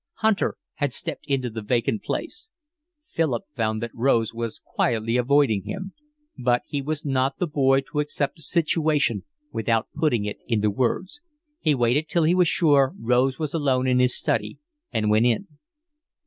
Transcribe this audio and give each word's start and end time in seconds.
Hunter 0.15 0.57
had 0.77 0.93
stepped 0.93 1.27
into 1.27 1.51
the 1.51 1.61
vacant 1.61 2.01
place. 2.01 2.49
Philip 3.07 3.43
found 3.55 3.83
that 3.83 3.93
Rose 3.93 4.33
was 4.33 4.57
quietly 4.65 5.15
avoiding 5.15 5.65
him. 5.65 5.93
But 6.39 6.63
he 6.65 6.81
was 6.81 7.05
not 7.05 7.37
the 7.37 7.45
boy 7.45 7.81
to 7.81 7.99
accept 7.99 8.39
a 8.39 8.41
situation 8.41 9.25
without 9.51 9.89
putting 9.93 10.25
it 10.25 10.39
into 10.47 10.71
words; 10.71 11.21
he 11.59 11.75
waited 11.75 12.07
till 12.09 12.23
he 12.23 12.33
was 12.33 12.47
sure 12.47 12.95
Rose 12.99 13.37
was 13.37 13.53
alone 13.53 13.85
in 13.85 13.99
his 13.99 14.17
study 14.17 14.57
and 14.91 15.11
went 15.11 15.27
in. 15.27 15.47